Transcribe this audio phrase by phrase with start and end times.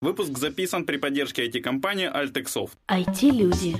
[0.00, 2.70] Выпуск записан при поддержке IT-компании Altexoft.
[2.86, 3.74] IT-люди.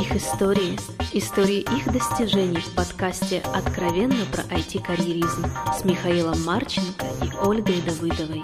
[0.00, 0.78] Их истории.
[1.12, 5.44] Истории их достижений в подкасте «Откровенно про IT-карьеризм»
[5.78, 8.42] с Михаилом Марченко и Ольгой Давыдовой.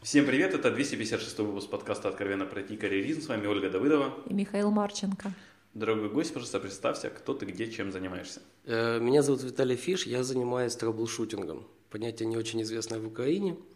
[0.00, 3.20] Всем привет, это 256 выпуск подкаста «Откровенно про IT-карьеризм».
[3.20, 4.14] С вами Ольга Давыдова.
[4.30, 5.30] И Михаил Марченко.
[5.74, 8.40] Дорогой гость, пожалуйста, представься, кто ты, где, чем занимаешься.
[8.64, 11.66] Э, меня зовут Виталий Фиш, я занимаюсь траблшутингом.
[11.90, 13.58] Понятие не очень известное в Украине–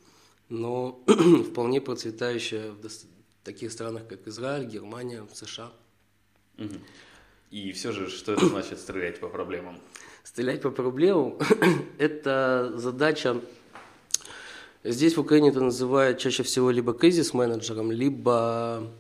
[0.49, 1.03] но
[1.51, 2.89] вполне процветающая в
[3.45, 5.73] таких странах, как Израиль, Германия, США.
[7.51, 9.79] И все же, что это значит стрелять по проблемам?
[10.25, 11.39] Стрелять по проблемам–
[11.99, 13.41] это задача,
[14.83, 18.91] здесь в Украине это называют чаще всего либо кризис-менеджером, либо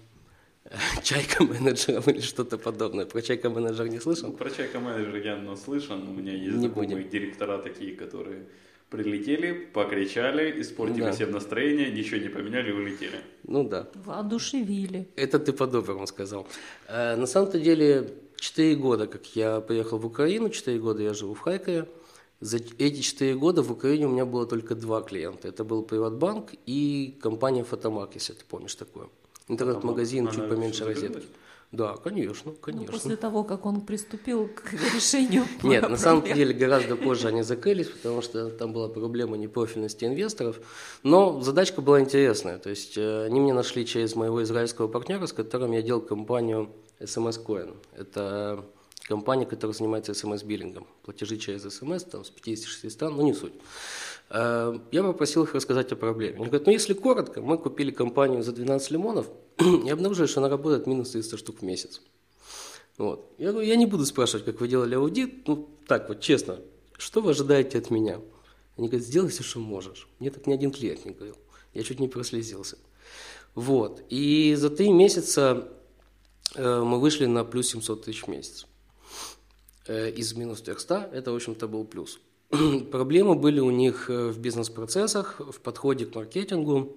[1.02, 3.06] чайка-менеджером или что-то подобное.
[3.06, 4.32] Про чайка-менеджер не слышал?
[4.32, 7.10] Про чайка-менеджер я наслышан, у меня есть не знакомые будем.
[7.10, 8.46] директора такие, которые
[8.94, 11.12] Прилетели, покричали, испортили да.
[11.12, 13.20] всем настроение, ничего не поменяли, улетели.
[13.42, 13.88] Ну да.
[13.94, 15.08] Воодушевили.
[15.16, 16.46] Это ты по-доброму сказал.
[16.88, 21.34] Э, на самом-то деле, 4 года, как я приехал в Украину, 4 года я живу
[21.34, 21.88] в Харькове.
[22.40, 25.48] За эти 4 года в Украине у меня было только два клиента.
[25.48, 29.08] Это был Приватбанк и компания Фотомарк, если ты помнишь такое.
[29.48, 31.22] Интернет-магазин чуть поменьше розетки.
[31.72, 32.86] Да, конечно, конечно.
[32.86, 37.42] Ну, после того, как он приступил к решению Нет, на самом деле гораздо позже они
[37.42, 40.60] закрылись, потому что там была проблема непрофильности инвесторов.
[41.02, 42.58] Но задачка была интересная.
[42.58, 46.70] То есть э, они мне нашли через моего израильского партнера, с которым я делал компанию
[47.00, 47.74] SMS Coin.
[47.96, 48.64] Это
[49.08, 50.86] компания, которая занимается SMS-биллингом.
[51.04, 53.52] Платежи через SMS там, с 56 стран, но не суть.
[54.30, 56.36] Э, я попросил их рассказать о проблеме.
[56.36, 60.48] Они говорят, ну если коротко, мы купили компанию за 12 лимонов и обнаружили, что она
[60.48, 62.02] работает минус 300 штук в месяц.
[62.96, 63.32] Вот.
[63.38, 66.60] Я говорю, я не буду спрашивать, как вы делали аудит, ну так вот, честно,
[66.96, 68.20] что вы ожидаете от меня?
[68.76, 70.08] Они говорят, сделай все, что можешь.
[70.18, 71.36] Мне так ни один клиент не говорил.
[71.72, 72.78] Я чуть не прослезился.
[73.54, 74.02] Вот.
[74.08, 75.68] И за три месяца
[76.54, 78.66] э, мы вышли на плюс 700 тысяч в месяц.
[79.86, 82.18] Э, из минус 300 это, в общем-то, был плюс.
[82.90, 86.96] Проблемы были у них э, в бизнес-процессах, в подходе к маркетингу,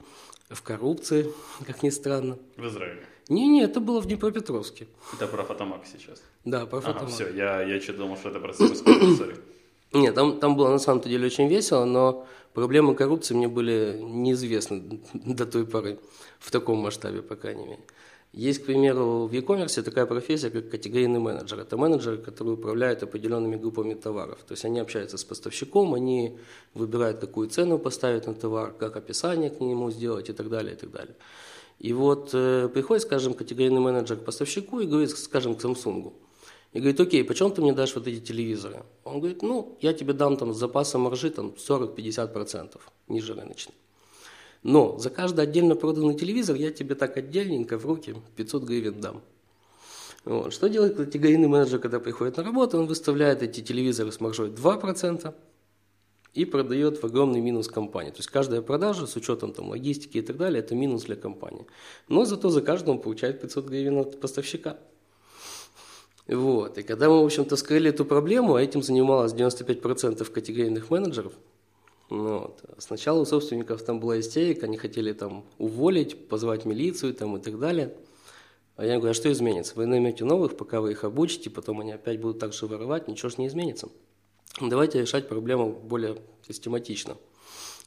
[0.49, 1.31] в коррупции,
[1.67, 2.37] как ни странно.
[2.55, 3.03] В Израиле?
[3.29, 4.87] Не-не, это было в Днепропетровске.
[5.13, 6.21] Это про фотомак сейчас?
[6.45, 7.03] Да, про фотомак.
[7.03, 9.35] Ага, все, я, я что думал, что это про Сибирскую
[9.93, 15.01] Нет, там, там было на самом деле очень весело, но проблемы коррупции мне были неизвестны
[15.13, 15.99] до той поры,
[16.39, 17.79] в таком масштабе, по крайней мере.
[18.33, 21.59] Есть, к примеру, в e-commerce такая профессия, как категорийный менеджер.
[21.59, 24.39] Это менеджеры, которые управляют определенными группами товаров.
[24.47, 26.37] То есть они общаются с поставщиком, они
[26.73, 30.77] выбирают, какую цену поставить на товар, как описание к нему сделать и так далее, и
[30.77, 31.15] так далее.
[31.79, 36.13] И вот э, приходит, скажем, категорийный менеджер к поставщику и говорит, скажем, к Samsung.
[36.73, 38.83] И говорит, окей, почем ты мне дашь вот эти телевизоры?
[39.03, 43.73] Он говорит, ну, я тебе дам там с запасом маржи там 40-50% ниже рыночной.
[44.67, 49.21] Но за каждый отдельно проданный телевизор я тебе так отдельненько в руки 500 гривен дам.
[50.25, 50.51] Вот.
[50.51, 52.77] Что делает категорийный менеджер, когда приходит на работу?
[52.77, 55.33] Он выставляет эти телевизоры с маржой 2%
[56.33, 58.11] и продает в огромный минус компании.
[58.11, 61.65] То есть каждая продажа с учетом там, логистики и так далее, это минус для компании.
[62.09, 64.75] Но зато за каждого он получает 500 гривен от поставщика.
[66.27, 66.77] Вот.
[66.77, 71.31] И когда мы, в общем-то, скрыли эту проблему, а этим занималось 95% категорийных менеджеров–
[72.09, 72.63] ну, вот.
[72.77, 77.59] Сначала у собственников там была истерика, они хотели там уволить, позвать милицию там, и так
[77.59, 77.93] далее.
[78.77, 79.73] А я говорю, а что изменится?
[79.75, 83.29] Вы наймете новых, пока вы их обучите, потом они опять будут так же воровать, ничего
[83.29, 83.89] же не изменится.
[84.61, 87.17] Давайте решать проблему более систематично.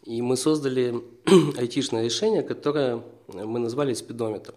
[0.04, 1.02] И мы создали
[1.58, 4.54] айтишное решение, которое мы назвали спидометр.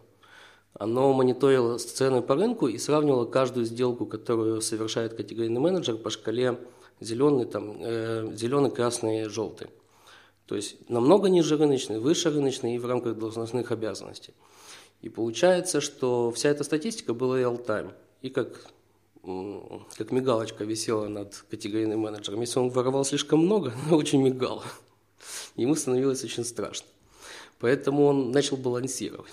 [0.74, 6.59] Оно мониторило цены по рынку и сравнивало каждую сделку, которую совершает категорийный менеджер по шкале
[7.00, 9.68] зеленый, там, э, зеленый, красный, желтый.
[10.46, 14.34] То есть намного ниже рыночный, выше рыночный и в рамках должностных обязанностей.
[15.02, 17.94] И получается, что вся эта статистика была real-time.
[18.22, 18.68] И как,
[19.22, 22.42] как мигалочка висела над категорийным менеджером.
[22.42, 24.64] Если он воровал слишком много, она очень мигала.
[25.56, 26.88] Ему становилось очень страшно.
[27.60, 29.31] Поэтому он начал балансировать.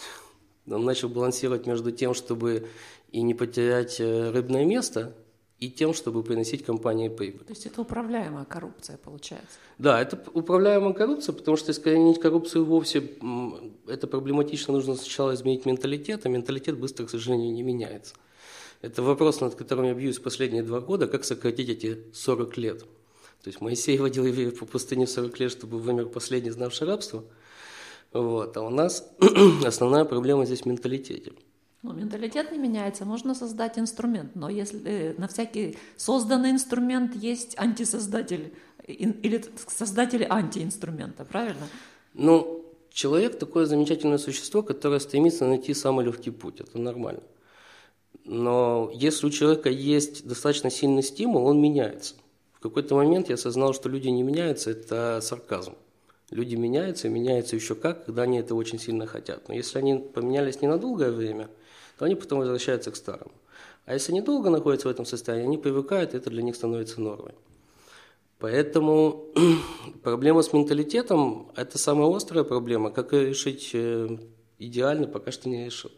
[0.68, 2.68] Он начал балансировать между тем, чтобы
[3.10, 5.12] и не потерять э, рыбное место,
[5.60, 7.44] и тем, чтобы приносить компании прибыль.
[7.44, 9.58] То есть это управляемая коррупция получается?
[9.78, 13.02] Да, это управляемая коррупция, потому что искоренить коррупцию вовсе,
[13.86, 18.14] это проблематично, нужно сначала изменить менталитет, а менталитет быстро, к сожалению, не меняется.
[18.80, 22.80] Это вопрос, над которым я бьюсь последние два года, как сократить эти 40 лет.
[23.42, 27.24] То есть Моисей водил евреев по пустыне 40 лет, чтобы вымер последний, знавший рабство.
[28.12, 28.56] Вот.
[28.56, 29.06] А у нас
[29.64, 31.32] основная проблема здесь в менталитете.
[31.82, 37.58] Ну, менталитет не меняется, можно создать инструмент, но если э, на всякий созданный инструмент есть
[37.58, 38.54] антисоздатель
[38.86, 41.66] или создатели антиинструмента, правильно?
[42.12, 42.60] Ну,
[42.92, 46.60] Человек такое замечательное существо, которое стремится найти самый легкий путь.
[46.60, 47.22] Это нормально.
[48.24, 52.16] Но если у человека есть достаточно сильный стимул, он меняется.
[52.52, 55.74] В какой-то момент я осознал, что люди не меняются, это сарказм.
[56.30, 59.48] Люди меняются, меняются еще как, когда они это очень сильно хотят.
[59.48, 61.48] Но если они поменялись не на долгое время,
[62.00, 63.30] то они потом возвращаются к старому.
[63.84, 66.98] А если они долго находятся в этом состоянии, они привыкают, и это для них становится
[66.98, 67.34] нормой.
[68.38, 69.26] Поэтому
[70.02, 72.90] проблема с менталитетом– это самая острая проблема.
[72.90, 74.16] Как ее решить э,
[74.58, 75.90] идеально, пока что не решил.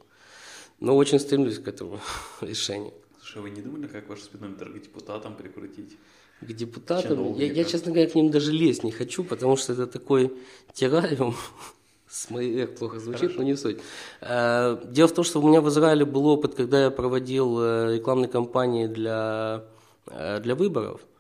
[0.81, 2.01] Но очень стремлюсь к этому
[2.41, 2.95] решению.
[3.21, 5.97] Слушай, вы не думали, как ваш спидометр к депутатам прикрутить?
[6.41, 7.37] К депутатам?
[7.37, 10.33] Я, я, честно говоря, к ним даже лезть не хочу, потому что это такой
[10.75, 11.37] террариум.
[12.13, 13.39] С моей плохо звучит, Хорошо.
[13.39, 13.79] но не суть.
[14.21, 17.95] Э, дело в том, что у меня в Израиле был опыт, когда я проводил э,
[17.95, 19.65] рекламные кампании для,
[20.07, 21.01] для выборов–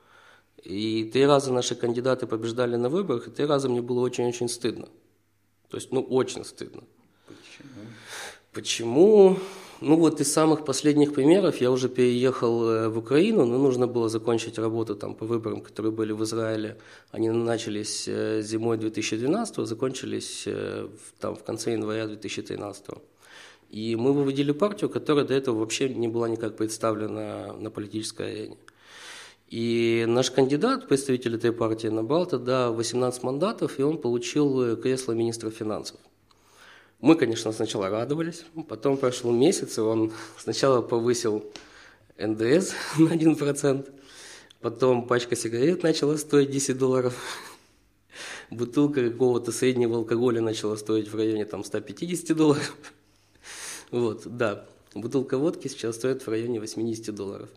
[0.62, 4.88] и три раза наши кандидаты побеждали на выборах, и три раза мне было очень-очень стыдно.
[5.68, 6.84] То есть, ну, очень стыдно.
[7.26, 7.80] Почему?
[8.52, 9.38] Почему?
[9.84, 14.08] Ну, вот из самых последних примеров я уже переехал э, в Украину, но нужно было
[14.08, 16.76] закончить работу там по выборам, которые были в Израиле.
[17.10, 20.86] Они начались э, зимой 2012, закончились э,
[21.18, 22.84] там в конце января 2013.
[23.70, 28.58] И мы выводили партию, которая до этого вообще не была никак представлена на политической арене.
[29.48, 35.50] И наш кандидат, представитель этой партии, набрал тогда 18 мандатов, и он получил кресло министра
[35.50, 35.98] финансов.
[37.02, 41.44] Мы, конечно, сначала радовались, потом прошел месяц, и он сначала повысил
[42.16, 43.90] НДС на 1%,
[44.60, 47.14] потом пачка сигарет начала стоить 10 долларов,
[48.50, 52.74] бутылка какого-то среднего алкоголя начала стоить в районе там, 150 долларов.
[53.90, 57.50] Вот, да, бутылка водки сейчас стоит в районе 80 долларов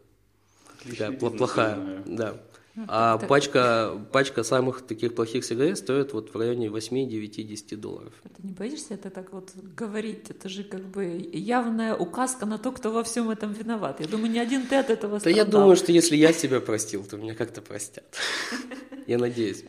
[0.90, 2.38] такая плохая, да.
[2.88, 8.13] А пачка, пачка самых таких плохих сигарет стоит вот в районе 8, 9, 10 долларов.
[8.24, 10.30] Ты не боишься это так вот говорить?
[10.30, 14.01] Это же как бы явная указка на то, кто во всем этом виноват.
[14.01, 17.04] Я думаю, ни один ты от этого Да я думаю, что если я себя простил,
[17.04, 18.06] то меня как-то простят.
[19.07, 19.63] Я надеюсь.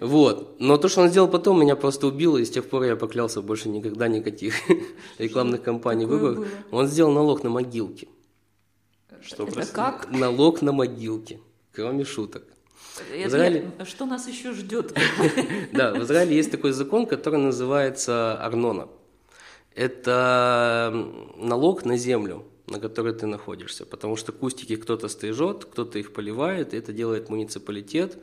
[0.00, 0.56] Вот.
[0.58, 3.40] Но то, что он сделал потом, меня просто убило, и с тех пор я поклялся
[3.40, 4.54] больше никогда никаких
[5.18, 6.48] рекламных кампаний выборов.
[6.72, 8.08] Он сделал налог на могилки.
[9.20, 10.10] Что Это как?
[10.10, 11.40] Налог на могилки,
[11.72, 12.44] кроме шуток.
[12.96, 13.70] в Израиле...
[13.84, 14.96] Что нас еще ждет?
[15.72, 18.88] Да, в Израиле есть такой закон, который называется Арнона.
[19.74, 20.92] Это
[21.36, 26.74] налог на землю, на которой ты находишься, потому что кустики кто-то стрижет, кто-то их поливает,
[26.74, 28.18] и это делает муниципалитет,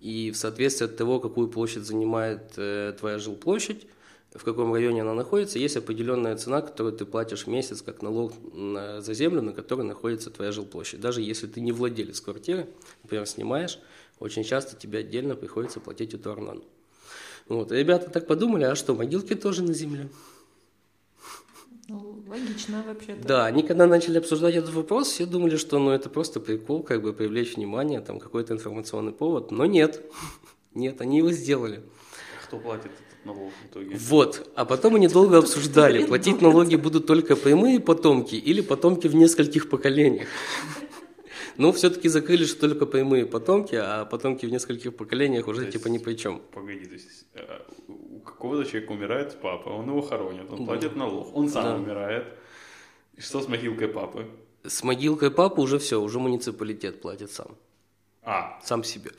[0.00, 3.86] и в соответствии от того, какую площадь занимает э, твоя жилплощадь,
[4.34, 8.32] в каком районе она находится, есть определенная цена, которую ты платишь в месяц, как налог
[8.54, 11.00] на, за землю, на которой находится твоя жилплощадь.
[11.00, 12.66] Даже если ты не владелец квартиры,
[13.02, 13.78] например, снимаешь,
[14.20, 16.64] очень часто тебе отдельно приходится платить эту арнану.
[17.48, 17.72] Вот.
[17.72, 20.08] И ребята так подумали, а что, могилки тоже на земле?
[21.88, 23.26] Ну, логично вообще-то.
[23.26, 27.02] Да, они когда начали обсуждать этот вопрос, все думали, что ну, это просто прикол, как
[27.02, 30.00] бы привлечь внимание, там какой-то информационный повод, но нет,
[30.74, 31.82] нет, они его сделали.
[32.46, 32.92] Кто платит
[33.24, 33.96] налог в итоге.
[33.96, 39.14] Вот, а потом они долго обсуждали, платить налоги будут только прямые потомки или потомки в
[39.14, 40.28] нескольких поколениях.
[41.56, 45.88] Но ну, все-таки закрыли, что только прямые потомки, а потомки в нескольких поколениях уже типа
[45.88, 46.40] ни при чем.
[46.50, 51.36] Погоди, то есть э, у какого-то человека умирает папа, он его хоронит, он платит налог,
[51.36, 51.76] он сам да.
[51.76, 52.26] умирает.
[53.16, 54.26] И что с могилкой папы?
[54.64, 57.56] С могилкой папы уже все, уже муниципалитет платит сам.
[58.22, 58.58] А.
[58.62, 59.10] Сам себе.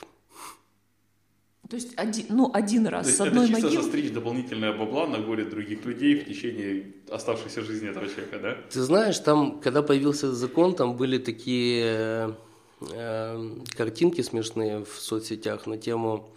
[1.68, 3.82] То есть один, ну, один раз То есть с одной это чисто могилы.
[3.82, 8.56] застричь дополнительное бабла на горе других людей в течение оставшейся жизни этого человека, да?
[8.70, 12.36] Ты знаешь, там, когда появился закон, там были такие
[12.92, 16.28] э, картинки смешные в соцсетях на тему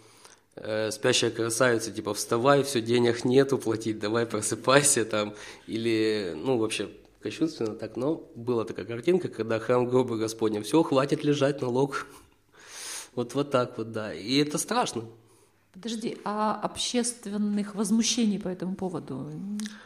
[0.56, 5.34] э, спящая красавица, типа вставай, все, денег нету платить, давай просыпайся там,
[5.66, 6.88] или, ну, вообще
[7.20, 12.06] кощунственно так, но была такая картинка, когда храм гроба Господня, все, хватит лежать, налог
[13.14, 14.14] вот, вот так вот, да.
[14.14, 15.04] И это страшно.
[15.72, 19.30] Подожди, а общественных возмущений по этому поводу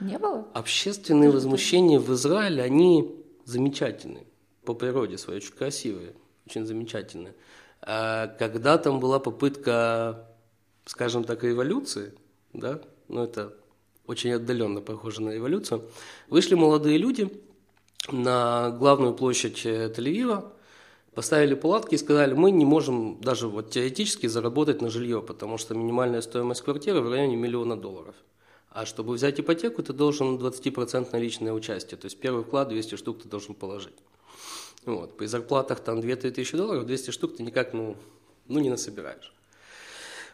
[0.01, 0.47] не было?
[0.55, 3.15] Общественные Что возмущения в Израиле, они
[3.45, 4.25] замечательные
[4.65, 6.15] по природе своей, очень красивые,
[6.47, 7.35] очень замечательные.
[7.83, 10.29] А когда там была попытка,
[10.87, 12.15] скажем так, революции,
[12.53, 13.55] да, ну это
[14.07, 15.89] очень отдаленно похоже на революцию,
[16.29, 17.31] вышли молодые люди
[18.11, 20.53] на главную площадь Тель-Авива,
[21.15, 25.75] Поставили палатки и сказали, мы не можем даже вот теоретически заработать на жилье, потому что
[25.75, 28.15] минимальная стоимость квартиры в районе миллиона долларов.
[28.71, 31.99] А чтобы взять ипотеку, ты должен 20% наличное участие.
[31.99, 33.99] То есть первый вклад 200 штук ты должен положить.
[34.87, 35.19] Вот.
[35.19, 37.97] При зарплатах там 2-3 тысячи долларов 200 штук ты никак ну,
[38.49, 39.33] ну, не насобираешь.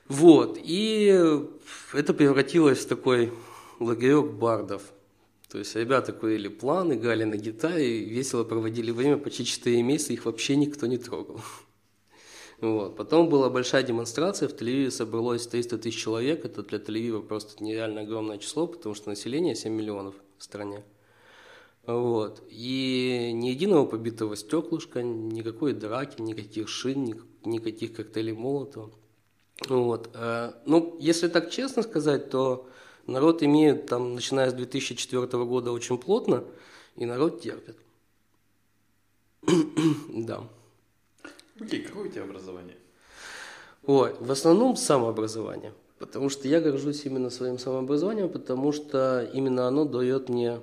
[0.07, 1.45] Вот, и
[1.93, 3.31] это превратилось в такой
[3.79, 4.83] лагерек бардов.
[5.51, 10.27] То есть ребята курили планы, играли на гитаре, весело проводили время, почти 4 месяца их
[10.27, 11.41] вообще никто не трогал.
[12.61, 12.97] Вот.
[12.97, 18.01] Потом была большая демонстрация, в Тель-Авиве собралось 300 тысяч человек, это для Тель-Авива просто нереально
[18.01, 20.83] огромное число, потому что население 7 миллионов в стране.
[21.87, 22.43] Вот.
[22.51, 27.15] И ни единого побитого стеклышка, никакой драки, никаких шин,
[27.45, 28.91] никаких коктейлей молотого.
[29.69, 30.11] Вот.
[30.15, 32.69] Э, ну, если так честно сказать, то
[33.09, 36.45] народ имеет, там, начиная с 2004 года, очень плотно,
[36.97, 37.77] и народ терпит.
[40.09, 40.45] да.
[41.61, 42.77] Окей, какое у тебя образование?
[43.87, 45.73] Ой, в основном самообразование.
[45.99, 50.61] Потому что я горжусь именно своим самообразованием, потому что именно оно дает мне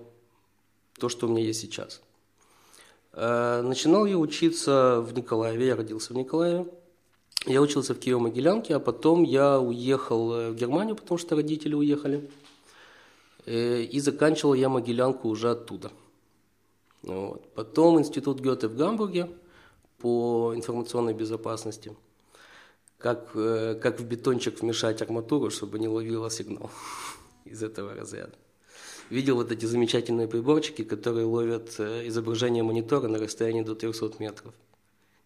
[0.97, 2.01] то, что у меня есть сейчас.
[3.11, 6.67] Э, начинал я учиться в Николаеве, я родился в Николаеве.
[7.45, 12.29] Я учился в Киево-Могилянке, а потом я уехал э, в Германию, потому что родители уехали.
[13.45, 15.91] Э, и заканчивал я Могилянку уже оттуда.
[17.03, 17.53] Вот.
[17.53, 19.29] Потом институт Гёте в Гамбурге
[19.99, 21.95] по информационной безопасности.
[22.97, 26.71] Как, как в бетончик вмешать арматуру, чтобы не ловила сигнал
[27.45, 28.35] из этого разряда
[29.09, 34.53] видел вот эти замечательные приборчики, которые ловят э, изображение монитора на расстоянии до 300 метров.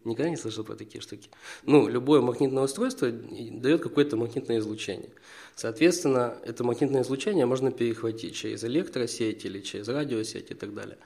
[0.05, 1.29] Никогда не слышал про такие штуки.
[1.63, 5.11] Ну, любое магнитное устройство дает какое-то магнитное излучение.
[5.55, 10.97] Соответственно, это магнитное излучение можно перехватить через электросеть или через радиосеть и так далее.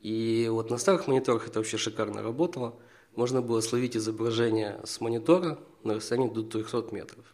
[0.00, 2.74] И вот на старых мониторах это вообще шикарно работало.
[3.14, 7.24] Можно было словить изображение с монитора на расстоянии до 300 метров.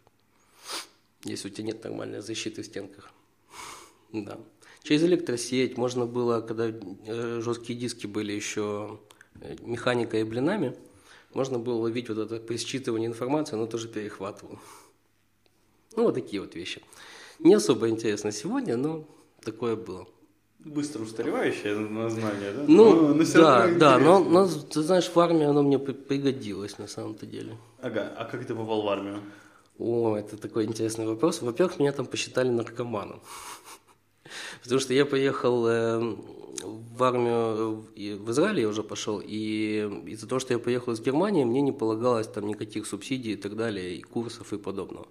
[1.23, 3.11] Если у тебя нет нормальной защиты в стенках.
[4.11, 4.39] Да.
[4.83, 8.99] Через электросеть можно было, когда э, жесткие диски были еще
[9.41, 10.75] э, механикой и блинами,
[11.33, 14.59] можно было ловить вот это при считывании информации, оно тоже перехватывало.
[15.95, 16.81] Ну, вот такие вот вещи.
[17.39, 19.05] Не особо интересно сегодня, но
[19.43, 20.07] такое было.
[20.59, 21.75] Быстро устаревающее
[22.09, 22.63] знание, да?
[22.67, 26.87] Ну, но, но да, да, но, но, ты знаешь, в армии оно мне пригодилось на
[26.87, 27.57] самом-то деле.
[27.81, 29.21] Ага, а как ты попал в армию?
[29.79, 31.41] О, это такой интересный вопрос.
[31.41, 33.21] Во-первых, меня там посчитали наркоманом.
[34.63, 36.25] Потому что я поехал эм,
[36.63, 41.43] в армию в Израиле, я уже пошел, и из-за того, что я поехал из Германии,
[41.43, 45.07] мне не полагалось там никаких субсидий и так далее, и курсов и подобного.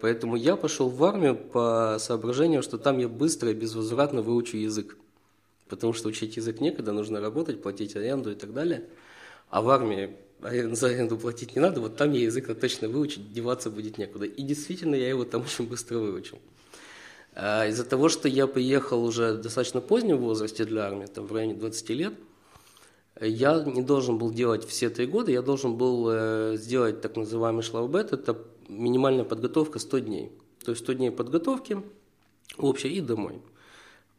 [0.00, 4.96] Поэтому я пошел в армию по соображению, что там я быстро и безвозвратно выучу язык.
[5.68, 8.84] Потому что учить язык некогда, нужно работать, платить аренду и так далее.
[9.50, 13.70] А в армии за аренду платить не надо, вот там я язык точно выучить, деваться
[13.70, 14.24] будет некуда.
[14.24, 16.38] И действительно, я его там очень быстро выучил.
[17.40, 21.54] А из-за того, что я приехал уже достаточно позднем возрасте для армии, там в районе
[21.54, 22.14] 20 лет,
[23.20, 27.62] я не должен был делать все три года, я должен был э, сделать так называемый
[27.62, 28.36] шлаубет, это
[28.68, 30.32] минимальная подготовка 100 дней.
[30.64, 31.80] То есть 100 дней подготовки
[32.56, 33.40] общей и домой.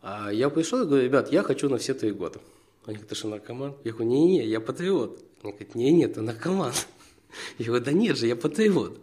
[0.02, 2.40] А я пришел и говорю, ребят, я хочу на все три года.
[2.86, 3.76] Они говорят, ты что, наркоман?
[3.84, 5.22] Я говорю, не-не, я патриот.
[5.44, 6.72] Они говорят, не-не, ты наркоман.
[7.58, 8.98] Я говорю, да нет же, я патриот.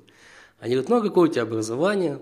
[0.58, 2.18] Они говорят, ну а какое у тебя образование?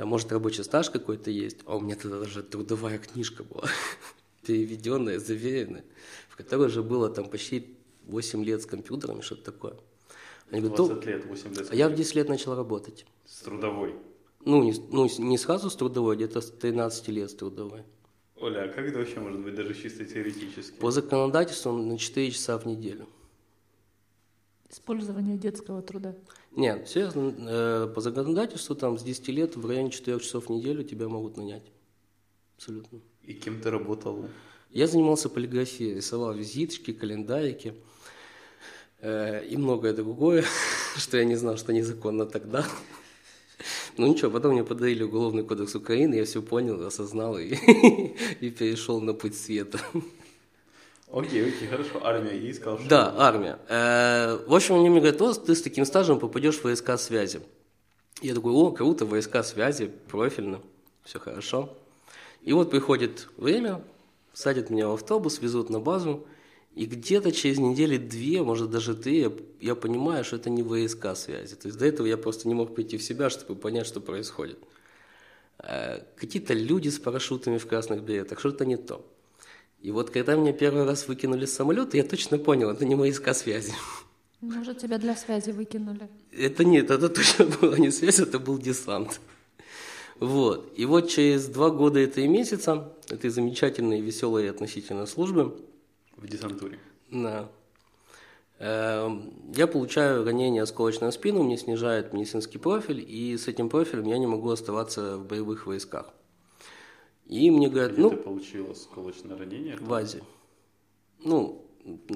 [0.00, 3.68] Там, может, рабочий стаж какой-то есть, а у меня тогда даже трудовая книжка была,
[4.46, 5.84] переведенная, заверенная,
[6.30, 7.76] в которой же было там почти
[8.06, 9.74] 8 лет с компьютерами, что-то такое.
[10.50, 11.68] Они 20 говорят, лет, 8 лет.
[11.70, 13.04] А я в 10 лет начал работать.
[13.26, 13.94] С трудовой?
[14.46, 17.82] Ну, не, ну, не сразу с трудовой, где-то с 13 лет с трудовой.
[18.36, 20.78] Оля, а как это вообще может быть даже чисто теоретически?
[20.78, 23.06] По законодательству на 4 часа в неделю.
[24.70, 26.14] Использование детского труда.
[26.52, 30.84] Нет, серьезно, э, по законодательству там с 10 лет в районе 4 часов в неделю
[30.84, 31.64] тебя могут нанять.
[32.56, 33.00] Абсолютно.
[33.24, 34.26] И кем ты работал?
[34.70, 37.74] Я занимался полиграфией, рисовал визиточки, календарики
[39.00, 40.44] э, и многое другое,
[40.96, 42.64] что я не знал, что незаконно тогда.
[43.96, 47.54] Ну ничего, потом мне подарили Уголовный кодекс Украины, я все понял, осознал и,
[48.40, 49.80] и перешел на путь света.
[51.12, 52.04] Окей, окей, хорошо.
[52.04, 52.88] Армия и сказал, что...
[52.88, 53.58] Да, армия.
[53.68, 57.40] Э, в общем, они мне говорят, вот ты с таким стажем попадешь в войска связи.
[58.22, 60.60] Я такой, о, круто, войска связи, профильно,
[61.02, 61.76] все хорошо.
[62.42, 63.82] И вот приходит время,
[64.32, 66.26] садят меня в автобус, везут на базу,
[66.74, 71.16] и где-то через недели две, может даже три, я, я понимаю, что это не войска
[71.16, 71.56] связи.
[71.56, 74.58] То есть до этого я просто не мог прийти в себя, чтобы понять, что происходит.
[75.58, 79.04] Э, какие-то люди с парашютами в красных беретах, что-то не то.
[79.82, 83.32] И вот когда меня первый раз выкинули с самолета, я точно понял, это не войска
[83.32, 83.72] связи.
[84.40, 86.08] Может, тебя для связи выкинули?
[86.32, 89.20] Это нет, это точно была не связь, это был десант.
[90.18, 90.72] Вот.
[90.76, 95.56] И вот через два года и три месяца этой замечательной, веселой относительно службы...
[96.16, 96.78] В десантуре.
[97.10, 97.48] Да.
[98.58, 104.18] Эм, я получаю ранение осколочной спину, мне снижает медицинский профиль, и с этим профилем я
[104.18, 106.12] не могу оставаться в боевых войсках.
[107.30, 108.10] И мне говорят, Где ну...
[108.10, 109.76] ты получил осколочное ранение?
[109.80, 110.20] В Азе.
[111.22, 111.64] Ну,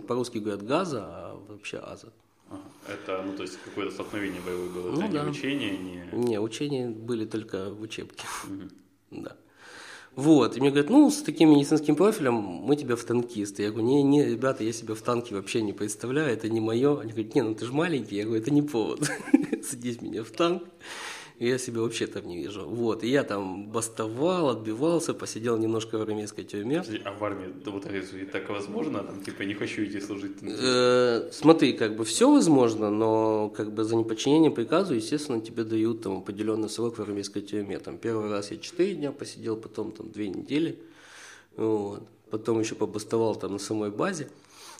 [0.08, 2.12] по-русски говорят газа, а вообще аза.
[2.50, 2.60] Ага.
[2.88, 5.24] Это, ну, то есть какое-то столкновение боевое было, это ну, не да.
[5.24, 6.08] учение, не...
[6.12, 8.24] Не, учения были только в учебке.
[8.44, 9.22] Угу.
[9.22, 9.36] Да.
[10.16, 13.62] Вот, и мне говорят, ну, с таким медицинским профилем мы тебя в танкисты.
[13.62, 17.00] Я говорю, не, не, ребята, я себя в танке вообще не представляю, это не мое.
[17.00, 18.16] Они говорят, не, ну ты же маленький.
[18.16, 19.08] Я говорю, это не повод.
[19.62, 20.64] Садись меня в танк
[21.38, 22.64] я себя вообще там не вижу.
[22.66, 26.82] Вот, и я там бастовал, отбивался, посидел немножко в армейской тюрьме.
[27.04, 29.02] А в армии вот так возможно?
[29.02, 30.36] Там типа не хочу идти служить?
[30.42, 36.02] Э, смотри, как бы все возможно, но как бы за неподчинение приказу, естественно, тебе дают
[36.02, 37.78] там определенный срок в армейской тюрьме.
[37.78, 40.78] Там первый раз я 4 дня посидел, потом там 2 недели.
[41.56, 42.02] Вот.
[42.30, 44.28] Потом еще побастовал там на самой базе.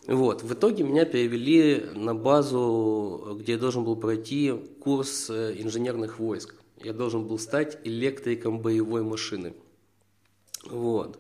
[0.07, 0.43] Вот.
[0.43, 6.55] В итоге меня перевели на базу, где я должен был пройти курс э, инженерных войск.
[6.83, 9.55] Я должен был стать электриком боевой машины.
[10.69, 11.19] Вот.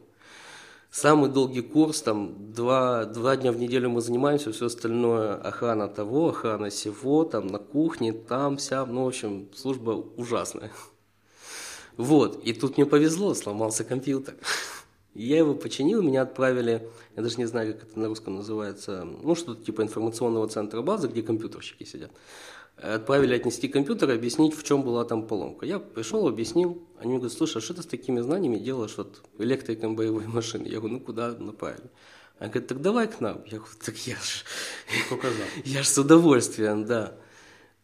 [0.91, 6.29] Самый долгий курс, там два, два дня в неделю мы занимаемся, все остальное охрана того,
[6.29, 10.71] охрана всего, там на кухне, там, вся, ну, в общем, служба ужасная.
[11.97, 14.35] Вот, и тут мне повезло, сломался компьютер.
[15.15, 19.37] Я его починил, меня отправили, я даже не знаю, как это на русском называется, ну,
[19.37, 22.11] что-то типа информационного центра базы, где компьютерщики сидят.
[22.77, 25.67] Отправили отнести компьютер и объяснить, в чем была там поломка.
[25.67, 29.23] Я пришел, объяснил, они мне говорят, слушай, а что ты с такими знаниями делаешь вот
[29.39, 30.67] электриком боевой машины?
[30.67, 31.89] Я говорю, ну, куда направили?
[32.41, 33.45] Они говорят, так давай к нам.
[33.47, 34.45] Я говорю, так я ж...
[35.65, 37.15] Я ж с удовольствием, да.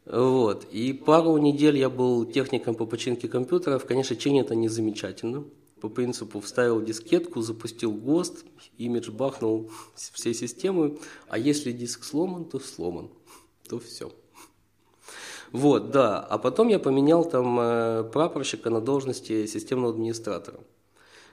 [0.04, 0.66] Вот.
[0.72, 3.84] И пару недель я был техником по починке компьютеров.
[3.84, 5.44] Конечно, чинит это не замечательно
[5.80, 8.44] по принципу вставил дискетку, запустил ГОСТ,
[8.78, 13.10] имидж бахнул всей системы, а если диск сломан, то сломан,
[13.68, 14.12] то все.
[15.52, 16.20] Вот, да.
[16.20, 20.60] А потом я поменял там э, прапорщика на должности системного администратора.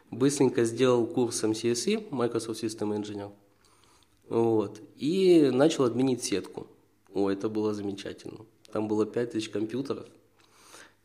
[0.10, 3.32] Быстренько сделал курс MCSE, Microsoft System Engineer.
[4.30, 4.82] Вот.
[4.96, 6.68] И начал админить сетку.
[7.14, 8.46] О, это было замечательно.
[8.72, 10.08] Там было 5000 компьютеров.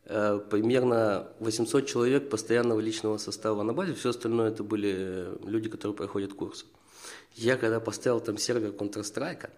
[0.05, 5.97] Э, примерно 800 человек постоянного личного состава на базе, все остальное это были люди, которые
[5.97, 6.67] проходят курсы.
[7.35, 9.51] Я когда поставил там сервер Counter-Strike,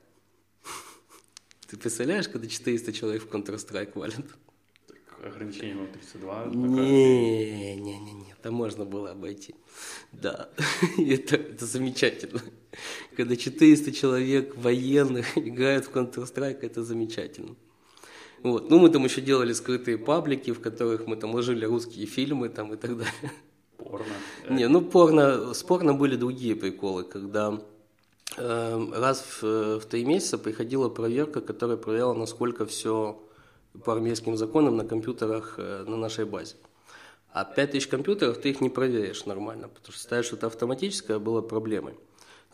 [1.69, 4.27] ты представляешь, когда 400 человек в Counter-Strike валят?
[5.25, 6.45] Ограничение было 32?
[6.53, 9.55] Не, не, не, не, там можно было обойти.
[10.13, 10.51] Да,
[10.99, 12.43] это, это замечательно.
[13.17, 17.57] Когда 400 человек военных играют в Counter-Strike, это замечательно.
[18.45, 18.69] Вот.
[18.69, 22.75] Ну, мы там еще делали скрытые паблики, в которых мы там ложили русские фильмы там
[22.75, 23.33] и так далее.
[23.79, 24.05] Порно.
[24.51, 27.59] Не, ну порно, с порно были другие приколы, когда
[28.37, 33.19] э, раз в, в три месяца приходила проверка, которая проверяла, насколько все
[33.83, 36.57] по армейским законам на компьютерах э, на нашей базе.
[37.33, 41.95] А 5000 компьютеров ты их не проверишь нормально, потому что ставишь что-то автоматическое было проблемой.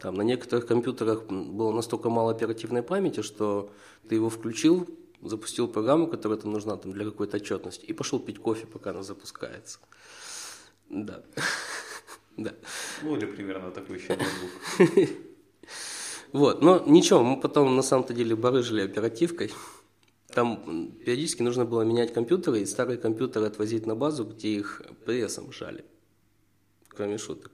[0.00, 3.70] Там на некоторых компьютерах было настолько мало оперативной памяти, что
[4.09, 4.88] ты его включил,
[5.23, 9.03] запустил программу, которая там нужна там, для какой-то отчетности, и пошел пить кофе, пока она
[9.03, 9.79] запускается.
[10.89, 11.23] Да.
[12.37, 12.55] да.
[13.03, 14.19] Ну, или примерно такой еще.
[16.33, 19.53] Вот, но ничего, мы потом на самом-то деле барыжили оперативкой.
[20.29, 25.51] Там периодически нужно было менять компьютеры и старые компьютеры отвозить на базу, где их прессом
[25.51, 25.85] жали.
[26.89, 27.51] Кроме шуток.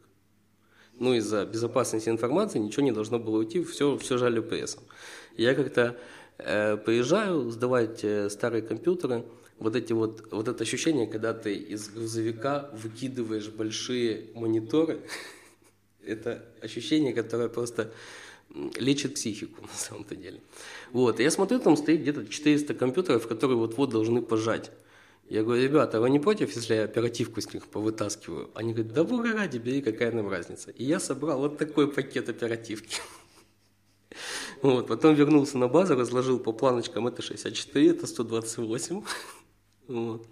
[0.98, 4.82] Ну, из-за безопасности информации ничего не должно было уйти, все, все жали прессом.
[5.36, 5.96] Я как-то
[6.38, 9.24] приезжаю сдавать э, старые компьютеры,
[9.58, 15.00] вот эти вот, вот это ощущение, когда ты из грузовика выкидываешь большие мониторы,
[16.04, 17.92] это ощущение, которое просто
[18.78, 20.40] лечит психику на самом-то деле.
[20.92, 24.70] Вот, я смотрю, там стоит где-то 400 компьютеров, которые вот-вот должны пожать.
[25.28, 28.50] Я говорю, ребята, вы не против, если я оперативку с них повытаскиваю?
[28.54, 30.70] Они говорят, да бога ради, бери, какая нам разница.
[30.70, 33.00] И я собрал вот такой пакет оперативки.
[34.62, 39.02] Вот, потом вернулся на базу, разложил по планочкам, это 64, это 128.
[39.88, 40.26] Вот.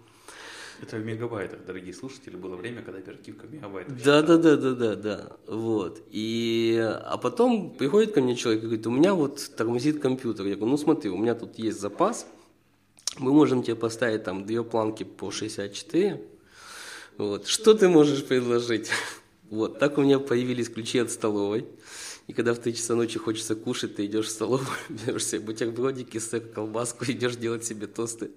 [0.81, 4.03] Это в мегабайтах, дорогие слушатели, было время, когда оперативка мегабайтов.
[4.03, 5.31] Да, да, да, да, да, да.
[5.47, 6.01] Вот.
[6.09, 10.45] И, а потом приходит ко мне человек и говорит, у меня вот тормозит компьютер.
[10.45, 12.27] Я говорю, ну смотри, у меня тут есть запас,
[13.17, 16.21] мы можем тебе поставить там две планки по 64.
[17.17, 17.47] Вот.
[17.47, 18.89] Что ты можешь предложить?
[19.51, 21.67] Вот, так у меня появились ключи от столовой.
[22.27, 26.17] И когда в 3 часа ночи хочется кушать, ты идешь в столовую, берешь себе бутербродики,
[26.17, 28.31] сыр, колбаску, идешь делать себе тосты.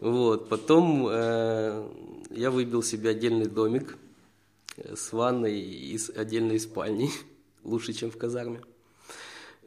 [0.00, 0.48] Вот.
[0.48, 1.88] Потом э,
[2.30, 3.96] я выбил себе отдельный домик
[4.76, 7.10] с ванной и с отдельной спальней,
[7.64, 8.60] лучше, чем в казарме.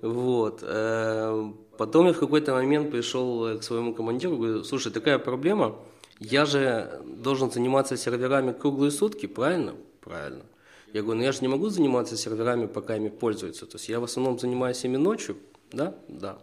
[0.01, 0.59] Вот.
[0.63, 5.79] Э, потом я в какой-то момент пришел к своему командиру, говорю, слушай, такая проблема,
[6.19, 9.75] я же должен заниматься серверами круглые сутки, правильно?
[10.01, 10.43] Правильно.
[10.97, 13.67] Я говорю, ну я же не могу заниматься серверами, пока ими пользуются.
[13.67, 15.37] То есть я в основном занимаюсь ими ночью,
[15.71, 15.95] да?
[16.07, 16.41] Да.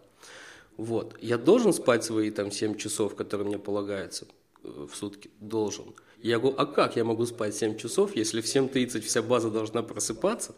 [0.76, 1.16] Вот.
[1.20, 4.28] Я должен спать свои там 7 часов, которые мне полагаются
[4.62, 5.28] э, в сутки?
[5.40, 5.86] Должен.
[6.22, 9.82] Я говорю, а как я могу спать 7 часов, если в 7.30 вся база должна
[9.82, 10.54] просыпаться,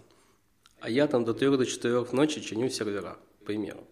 [0.80, 3.82] а я там до 3 до 4 ночи чиню сервера, к примеру.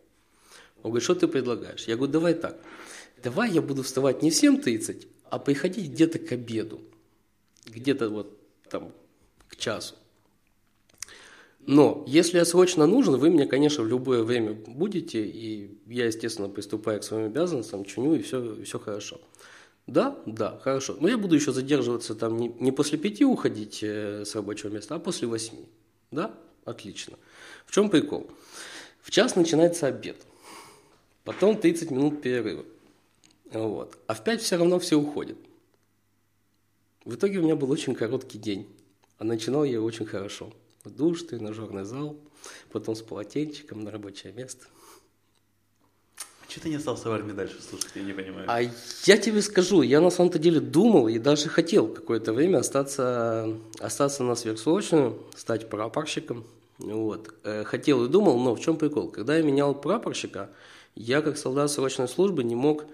[0.83, 1.89] Он говорит, что ты предлагаешь?
[1.89, 2.61] Я говорю, давай так,
[3.23, 6.83] давай я буду вставать не в 7.30, а приходить где-то к обеду,
[7.65, 8.39] где-то вот
[8.69, 8.93] там
[9.55, 9.95] к часу.
[11.67, 16.49] Но если я срочно нужен, вы мне, конечно, в любое время будете, и я, естественно,
[16.49, 19.21] приступаю к своим обязанностям, чиню, и все, все хорошо.
[19.87, 20.97] Да, да, хорошо.
[21.01, 24.95] Но я буду еще задерживаться там не, не после пяти уходить э, с рабочего места,
[24.95, 25.69] а после восьми.
[26.11, 26.35] Да?
[26.65, 27.19] Отлично.
[27.67, 28.31] В чем прикол?
[29.03, 30.17] В час начинается обед.
[31.25, 32.65] Потом 30 минут перерыва.
[33.53, 33.99] Вот.
[34.07, 35.39] А в 5 все равно все уходят.
[37.05, 38.67] В итоге у меня был очень короткий день.
[39.25, 40.53] Начинал я очень хорошо.
[40.85, 42.17] В душ, тренажерный зал,
[42.71, 44.67] потом с полотенчиком на рабочее место.
[46.47, 48.45] Что ты не остался в армии дальше слушать, я не понимаю.
[48.49, 53.57] А я тебе скажу, я на самом-то деле думал и даже хотел какое-то время остаться,
[53.81, 56.45] остаться на сверхсрочную, стать прапорщиком.
[56.79, 57.35] Вот.
[57.45, 59.09] Э, хотел и думал, но в чем прикол?
[59.09, 60.51] Когда я менял прапорщика,
[60.95, 62.85] я как солдат срочной службы не мог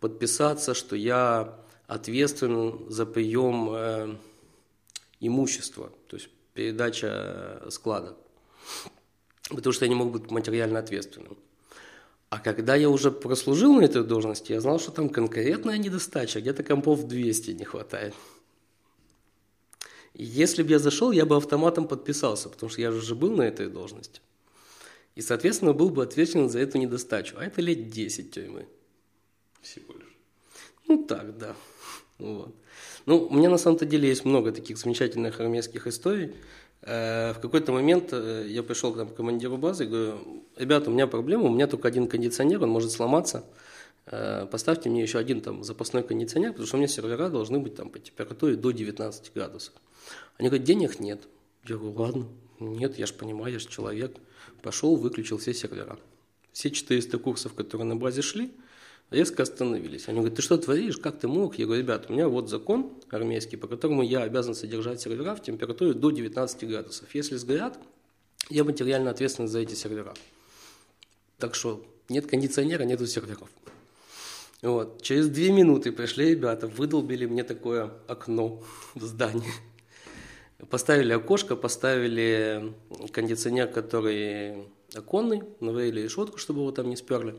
[0.00, 1.54] подписаться, что я
[1.86, 4.18] ответственен за прием
[5.20, 8.16] э, имущества, то есть передача склада,
[9.48, 11.36] потому что я не мог быть материально ответственным.
[12.28, 16.64] А когда я уже прослужил на этой должности, я знал, что там конкретная недостача, где-то
[16.64, 18.14] компов 200 не хватает.
[20.14, 23.42] Если бы я зашел, я бы автоматом подписался, потому что я же уже был на
[23.42, 24.20] этой должности.
[25.14, 27.36] И, соответственно, был бы ответственен за эту недостачу.
[27.38, 28.66] А это лет 10 тюрьмы.
[29.60, 30.16] Всего лишь.
[30.88, 31.54] Ну так, да.
[32.18, 32.54] Вот.
[33.06, 36.34] Ну, у меня на самом-то деле есть много таких замечательных армейских историй.
[36.82, 41.06] Э, в какой-то момент э, я пришел к командиру базы и говорю, ребята, у меня
[41.06, 43.44] проблема, у меня только один кондиционер, он может сломаться.
[44.06, 47.76] Э, поставьте мне еще один там запасной кондиционер, потому что у меня сервера должны быть
[47.76, 49.74] там по температуре до 19 градусов.
[50.36, 51.28] Они говорят, денег нет.
[51.64, 52.26] Я говорю, ладно,
[52.58, 54.16] нет, я же понимаю, я же человек.
[54.62, 55.96] Пошел, выключил все сервера.
[56.52, 58.52] Все 400 курсов, которые на базе шли,
[59.10, 60.08] резко остановились.
[60.08, 61.58] Они говорят, ты что творишь, как ты мог?
[61.58, 65.42] Я говорю, ребят, у меня вот закон армейский, по которому я обязан содержать сервера в
[65.42, 67.14] температуре до 19 градусов.
[67.14, 67.78] Если сгорят,
[68.50, 70.14] я материально ответственен за эти сервера.
[71.38, 73.48] Так что нет кондиционера, нету серверов.
[74.62, 75.02] Вот.
[75.02, 78.62] Через две минуты пришли ребята, выдолбили мне такое окно
[78.94, 79.52] в здании.
[80.70, 82.72] Поставили окошко, поставили
[83.12, 84.64] кондиционер, который
[84.94, 87.36] оконный, наварили решетку, чтобы его там не сперли.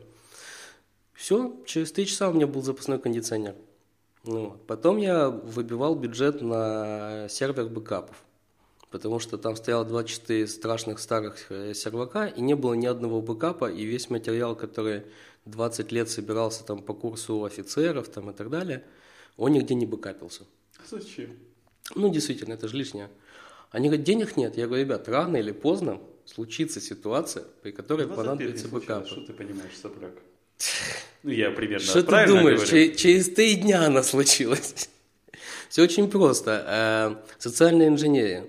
[1.18, 3.56] Все, через три часа у меня был запасной кондиционер.
[4.22, 8.16] Ну, потом я выбивал бюджет на сервер бэкапов,
[8.92, 13.68] потому что там стояло 24 страшных старых э, сервака, и не было ни одного бэкапа,
[13.68, 15.06] и весь материал, который
[15.44, 18.84] 20 лет собирался там по курсу офицеров там, и так далее,
[19.36, 20.44] он нигде не бэкапился.
[20.88, 21.30] Зачем?
[21.96, 23.10] Ну, действительно, это же лишнее.
[23.72, 24.56] Они говорят, денег нет.
[24.56, 29.08] Я говорю, ребят, рано или поздно случится ситуация, при которой понадобится бэкап.
[29.08, 30.12] Что ты понимаешь, Сапрак?
[31.22, 32.94] Ну, я примерно Что ты думаешь, говорю?
[32.94, 34.88] через три дня она случилась?
[35.68, 36.64] Все очень просто.
[36.66, 38.46] Э, социальная инженерия.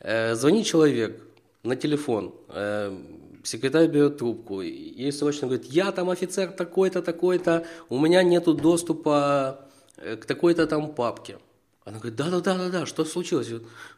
[0.00, 1.20] Э, звонит человек
[1.62, 2.96] на телефон, э,
[3.42, 9.66] секретарь берет трубку, ей срочно говорит, я там офицер такой-то, такой-то, у меня нету доступа
[9.96, 11.38] к такой-то там папке.
[11.84, 13.48] Она говорит, да-да-да-да-да, что случилось?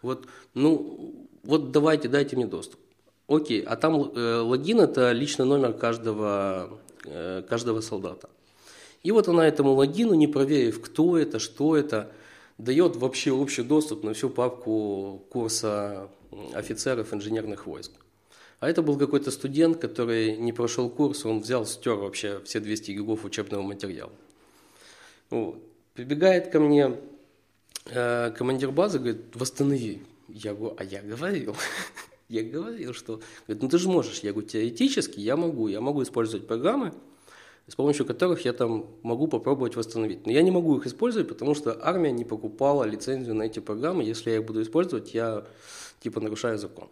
[0.03, 2.81] Вот, ну, вот давайте, дайте мне доступ.
[3.29, 6.79] Окей, а там э, логин– это личный номер каждого
[7.49, 8.29] каждого солдата.
[9.03, 12.11] И вот она этому логину, не проверив, кто это, что это,
[12.59, 16.09] дает вообще общий доступ на всю папку курса
[16.55, 17.93] офицеров инженерных войск.
[18.59, 22.93] А это был какой-то студент, который не прошел курс, он взял, стер вообще все 200
[22.93, 24.13] гигов учебного материала.
[25.29, 25.63] Вот.
[25.95, 26.97] Прибегает ко мне
[27.87, 30.03] э, командир базы, говорит, восстанови.
[30.29, 31.55] Я говорю, а я говорил.
[32.29, 33.21] Я говорил, что...
[33.47, 34.21] Говорит, ну ты же можешь.
[34.21, 35.69] Я говорю, теоретически я могу.
[35.69, 36.93] Я могу использовать программы,
[37.69, 40.27] с помощью которых я там могу попробовать восстановить.
[40.27, 44.03] Но я не могу их использовать, потому что армия не покупала лицензию на эти программы.
[44.03, 45.47] Если я их буду использовать, я
[46.01, 46.89] типа нарушаю закон.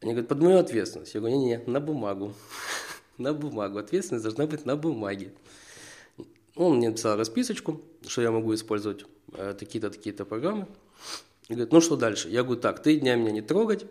[0.00, 1.14] Они говорят, под мою ответственность.
[1.14, 2.34] Я говорю, не-не, на бумагу.
[3.18, 3.78] на бумагу.
[3.78, 5.32] Ответственность должна быть на бумаге.
[6.54, 10.66] Он мне написал расписочку, что я могу использовать э, такие-то, такие-то программы.
[11.48, 12.28] И говорит, ну что дальше?
[12.28, 13.86] Я говорю, так, три дня меня не трогать,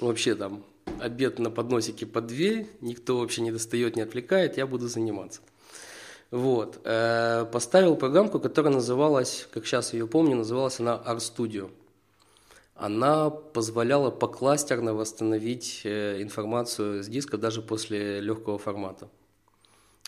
[0.00, 0.64] вообще там
[1.00, 5.40] обед на подносике под дверь, никто вообще не достает, не отвлекает, я буду заниматься.
[6.30, 6.80] Вот.
[6.84, 11.70] Э, поставил программку, которая называлась, как сейчас ее помню, называлась она RStudio.
[12.74, 19.08] Она позволяла покластерно восстановить э, информацию с диска даже после легкого формата.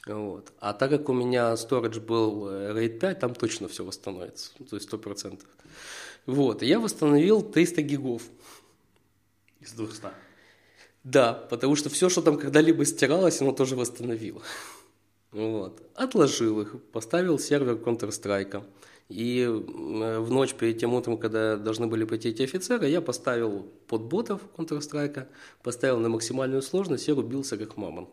[0.07, 0.53] Вот.
[0.59, 4.77] А так как у меня storage был э, RAID 5, там точно все восстановится, то
[4.77, 5.41] есть 100%.
[6.27, 6.63] Вот.
[6.63, 8.23] Я восстановил 300 гигов.
[9.63, 10.09] Из 200?
[11.05, 14.43] Да, потому что все, что там когда-либо стиралось, оно тоже восстановило.
[15.31, 15.83] Вот.
[15.95, 18.65] Отложил их, поставил сервер Counter-Strike.
[19.09, 24.03] И в ночь перед тем утром, когда должны были пойти эти офицеры, я поставил под
[24.03, 25.27] ботов Counter-Strike,
[25.63, 28.11] поставил на максимальную сложность и рубился как мамонт.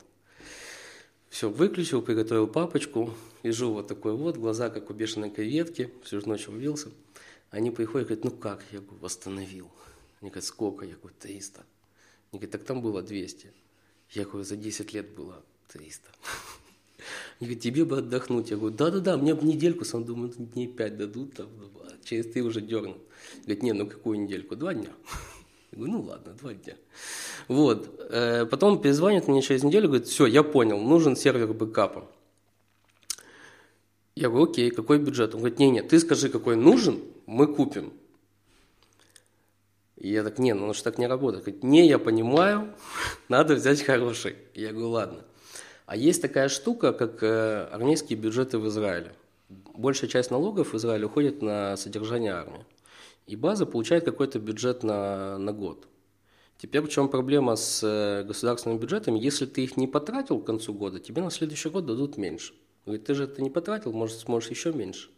[1.29, 6.47] Все, выключил, приготовил папочку, лежу вот такой вот, глаза как у бешеной креветки, всю ночь
[6.47, 6.89] рубился.
[7.51, 8.63] Они приходят и говорят, ну как?
[8.71, 9.69] Я говорю, восстановил.
[10.21, 10.85] Они говорят, сколько?
[10.85, 11.65] Я говорю, 300.
[12.31, 13.51] Они говорят, так там было 200.
[14.11, 16.09] Я говорю, за 10 лет было 300.
[17.39, 18.49] Они говорят, тебе бы отдохнуть.
[18.49, 21.47] Я говорю, да-да-да, мне бы недельку, сам думаю, дней пять дадут, там,
[21.83, 22.97] а через ты уже дернут.
[23.41, 24.55] Говорит, не, ну какую недельку?
[24.55, 24.89] Два дня.
[25.71, 26.75] Я говорю, ну ладно, два дня.
[27.47, 27.89] Вот.
[28.09, 32.09] Э, потом перезвонит мне через неделю, говорит, все, я понял, нужен сервер бэкапа.
[34.15, 35.33] Я говорю, окей, какой бюджет?
[35.33, 37.93] Он говорит, не-не, ты скажи, какой нужен, мы купим.
[39.99, 41.43] И я так, не, ну что так не работает.
[41.43, 42.73] Говорит, не, я понимаю,
[43.29, 44.35] надо взять хороший.
[44.55, 45.25] Я говорю, ладно.
[45.85, 49.13] А есть такая штука, как э, армейские бюджеты в Израиле.
[49.73, 52.65] Большая часть налогов в Израиле уходит на содержание армии.
[53.27, 55.87] И база получает какой-то бюджет на, на год.
[56.57, 59.19] Теперь в чем проблема с э, государственными бюджетами?
[59.19, 62.53] Если ты их не потратил к концу года, тебе на следующий год дадут меньше.
[62.85, 65.09] Говорит, ты же это не потратил, может, сможешь еще меньше.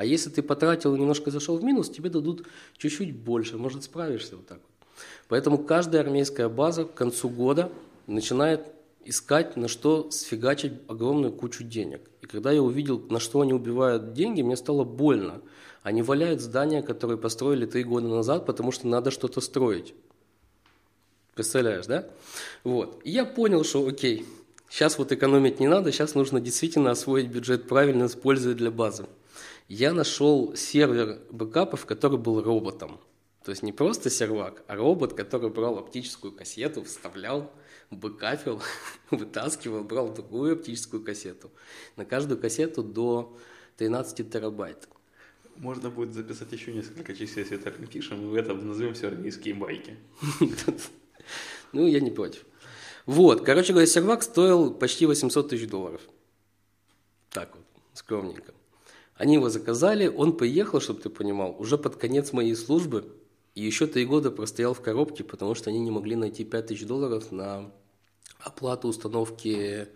[0.00, 2.46] А если ты потратил и немножко зашел в минус, тебе дадут
[2.78, 5.04] чуть-чуть больше, может, справишься вот так вот.
[5.28, 7.70] Поэтому каждая армейская база к концу года
[8.06, 8.62] начинает
[9.04, 12.00] искать, на что сфигачить огромную кучу денег.
[12.22, 15.42] И когда я увидел, на что они убивают деньги, мне стало больно.
[15.82, 19.92] Они валяют здания, которые построили три года назад, потому что надо что-то строить.
[21.34, 22.08] Представляешь, да?
[22.64, 23.02] Вот.
[23.04, 24.24] И я понял, что окей,
[24.70, 29.04] сейчас вот экономить не надо, сейчас нужно действительно освоить бюджет правильно, использовать для базы.
[29.70, 32.98] Я нашел сервер бэкапов, который был роботом.
[33.44, 37.52] То есть не просто сервак, а робот, который брал оптическую кассету, вставлял,
[37.92, 38.60] бэкапил,
[39.12, 41.52] вытаскивал, брал другую оптическую кассету.
[41.94, 43.38] На каждую кассету до
[43.76, 44.88] 13 терабайт.
[45.54, 49.54] Можно будет записать еще несколько частей, если это пишем, и в этом назовем все армейские
[49.54, 49.96] байки.
[51.72, 52.44] Ну, я не против.
[53.06, 56.00] Вот, короче говоря, сервак стоил почти 800 тысяч долларов.
[57.30, 58.52] Так вот, скромненько.
[59.20, 63.04] Они его заказали, он поехал, чтобы ты понимал, уже под конец моей службы,
[63.54, 66.86] и еще три года простоял в коробке, потому что они не могли найти 5 тысяч
[66.86, 67.70] долларов на
[68.38, 69.88] оплату установки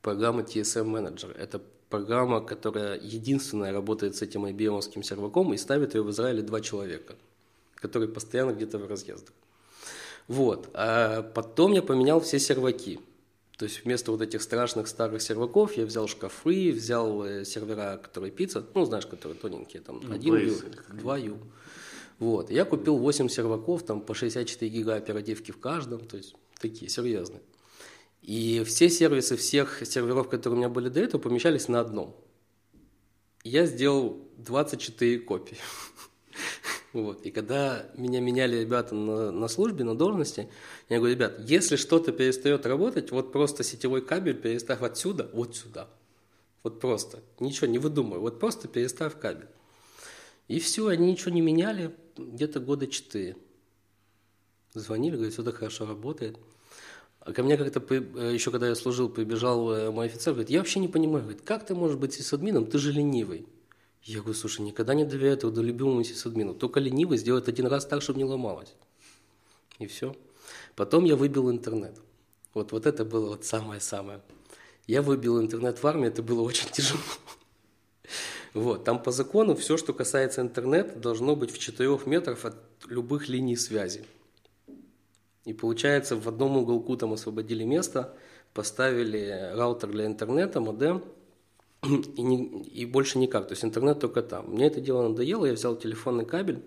[0.00, 1.30] программы TSM Manager.
[1.36, 6.62] Это программа, которая единственная работает с этим IBM серваком и ставит ее в Израиле два
[6.62, 7.16] человека,
[7.74, 9.34] которые постоянно где-то в разъездах.
[10.26, 10.70] Вот.
[10.72, 12.98] А потом я поменял все серваки.
[13.60, 18.30] То есть вместо вот этих страшных старых серваков я взял шкафы, взял э, сервера, которые
[18.30, 20.54] пицца, ну, знаешь, которые тоненькие, там, ну, один ю,
[20.94, 21.36] два ю.
[22.18, 22.50] Вот.
[22.50, 27.42] Я купил 8 серваков, там, по 64 гига оперативки в каждом, то есть такие серьезные.
[28.22, 32.16] И все сервисы всех серверов, которые у меня были до этого, помещались на одном.
[33.44, 35.58] Я сделал 24 копии.
[36.92, 37.24] Вот.
[37.24, 40.48] И когда меня меняли ребята на, на службе, на должности,
[40.88, 45.88] я говорю, ребят, если что-то перестает работать, вот просто сетевой кабель переставь отсюда вот сюда.
[46.62, 47.20] Вот просто.
[47.38, 48.18] Ничего не выдумывай.
[48.18, 49.48] Вот просто переставь кабель.
[50.48, 53.36] И все, они ничего не меняли где-то года четыре.
[54.74, 56.38] Звонили, говорят, все так хорошо работает.
[57.20, 60.58] А ко мне как-то, э, еще когда я служил, прибежал э, мой офицер, говорит, я
[60.58, 63.46] вообще не понимаю, говорит, как ты можешь быть сисадмином, ты же ленивый.
[64.02, 67.84] Я говорю, слушай, никогда не доверяю этого до любимому сисадмину, только ленивый сделает один раз
[67.86, 68.74] так, чтобы не ломалось.
[69.78, 70.16] И все.
[70.74, 72.00] Потом я выбил интернет.
[72.54, 74.20] Вот, вот это было вот самое-самое.
[74.86, 77.00] Я выбил интернет в армии, это было очень тяжело.
[78.54, 82.56] Вот, там по закону все, что касается интернета, должно быть в 4 метрах от
[82.88, 84.04] любых линий связи.
[85.44, 88.14] И получается, в одном уголку там освободили место,
[88.52, 91.04] поставили раутер для интернета, модем,
[92.16, 93.48] и, не, и больше никак.
[93.48, 94.50] То есть интернет только там.
[94.50, 96.62] Мне это дело надоело, я взял телефонный кабель,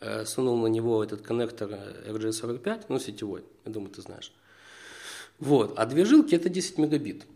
[0.00, 1.70] э, сунул на него этот коннектор
[2.06, 4.32] RJ45, ну, сетевой, я думаю, ты знаешь.
[5.38, 5.74] Вот.
[5.76, 7.26] А две жилки это 10 мегабит.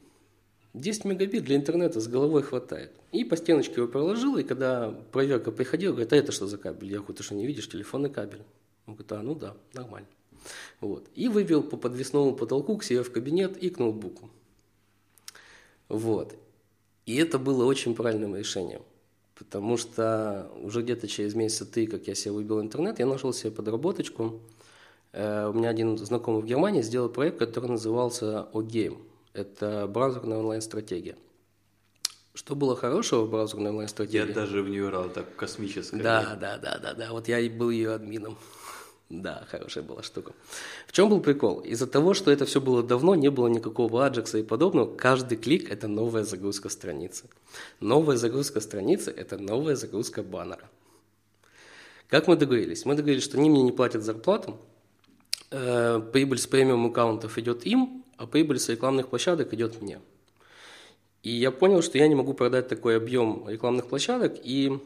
[0.74, 2.92] 10 мегабит для интернета с головой хватает.
[3.12, 6.90] И по стеночке его проложил, и когда проверка приходила, говорит, а это что за кабель?
[6.90, 8.42] Я говорю, ты что, не видишь, телефонный кабель?
[8.86, 10.08] Он говорит, а, ну да, нормально.
[10.80, 11.08] Вот.
[11.14, 14.30] И вывел по подвесному потолку к себе в кабинет и к ноутбуку.
[15.88, 16.36] Вот.
[17.08, 18.82] И это было очень правильным решением.
[19.34, 23.50] Потому что уже где-то через месяца три, как я себе выбил интернет, я нашел себе
[23.50, 24.42] подработочку.
[25.12, 28.98] Э, у меня один знакомый в Германии сделал проект, который назывался OGame.
[29.32, 31.16] Это браузерная онлайн-стратегия.
[32.34, 34.28] Что было хорошего в браузерной онлайн-стратегии?
[34.28, 36.02] Я даже в нее играл, так космическая.
[36.02, 37.12] Да, да, да, да, да.
[37.12, 38.36] Вот я и был ее админом.
[39.10, 40.32] Да, хорошая была штука.
[40.86, 41.60] В чем был прикол?
[41.60, 45.70] Из-за того, что это все было давно, не было никакого аджекса и подобного, каждый клик–
[45.70, 47.24] это новая загрузка страницы.
[47.80, 50.68] Новая загрузка страницы– это новая загрузка баннера.
[52.08, 52.84] Как мы договорились?
[52.84, 54.58] Мы договорились, что они мне не платят зарплату,
[55.50, 60.00] э, прибыль с премиум аккаунтов идет им, а прибыль с рекламных площадок идет мне.
[61.22, 64.78] И я понял, что я не могу продать такой объем рекламных площадок, и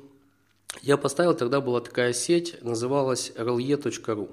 [0.80, 4.30] я поставил, тогда была такая сеть, называлась rle.ru,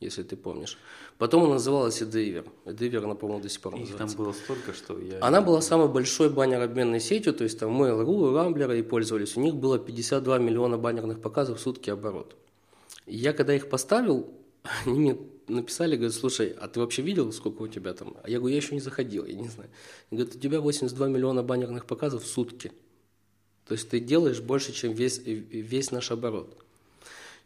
[0.00, 0.78] если ты помнишь.
[1.18, 2.48] Потом она называлась Edeaver.
[2.64, 5.18] Edeaver, она, по-моему, до сих пор Их там было столько, что я...
[5.20, 9.36] Она была самой большой баннер-обменной сетью, то есть там Mail.ru, Рамблеры и пользовались.
[9.36, 12.34] У них было 52 миллиона баннерных показов в сутки оборот.
[13.06, 14.32] И я когда их поставил,
[14.86, 18.16] они мне написали, говорят, слушай, а ты вообще видел, сколько у тебя там?
[18.22, 19.70] А я говорю, я еще не заходил, я не знаю.
[20.10, 22.72] Они говорят, у тебя 82 миллиона баннерных показов в сутки.
[23.72, 26.54] То есть ты делаешь больше, чем весь, весь наш оборот.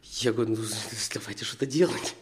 [0.03, 0.65] Я говорю, ну
[1.15, 2.17] давайте что-то делать.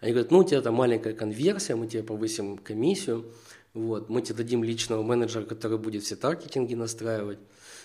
[0.00, 3.24] Они говорят, ну у тебя там маленькая конверсия, мы тебе повысим комиссию,
[3.72, 7.38] вот, мы тебе дадим личного менеджера, который будет все таргетинги настраивать.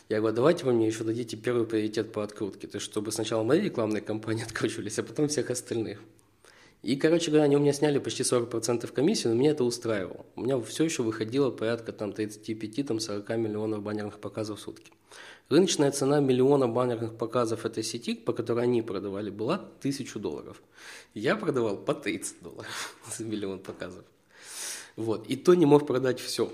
[0.10, 3.44] Я говорю, давайте вы мне еще дадите первый приоритет по открутке, то есть чтобы сначала
[3.44, 6.02] мои рекламные кампании откручивались, а потом всех остальных.
[6.82, 10.26] И, короче говоря, они у меня сняли почти 40% комиссии, но меня это устраивало.
[10.36, 14.92] У меня все еще выходило порядка там, 35-40 миллионов баннерных показов в сутки.
[15.50, 20.62] Рыночная цена миллиона баннерных показов этой сети, по которой они продавали, была 1000 долларов.
[21.14, 24.06] Я продавал по 30 долларов за миллион показов.
[24.96, 25.28] Вот.
[25.28, 26.52] И то не мог продать все.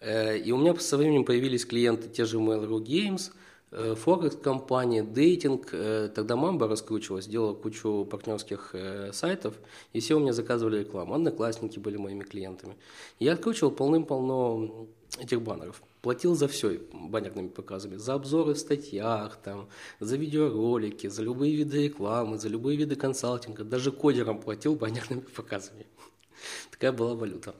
[0.00, 3.32] Э, и у меня со временем появились клиенты, те же Mail.ru Games–
[3.70, 9.54] Э, Форекс-компания, дейтинг, э, тогда Мамба раскручивалась, делала кучу партнерских э, сайтов,
[9.92, 11.14] и все у меня заказывали рекламу.
[11.14, 12.76] Одноклассники были моими клиентами.
[13.18, 14.86] Я откручивал полным-полно
[15.18, 15.82] этих баннеров.
[16.08, 19.68] Платил за все баннерными показами, за обзоры в статьях, там,
[20.00, 23.62] за видеоролики, за любые виды рекламы, за любые виды консалтинга.
[23.62, 25.86] Даже кодерам платил баннерными показами.
[26.70, 27.54] Такая была валюта.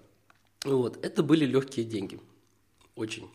[0.64, 0.98] Вот.
[1.04, 2.18] Это были легкие деньги.
[2.96, 3.30] Очень.